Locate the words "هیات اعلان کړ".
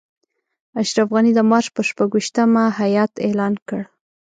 2.79-3.81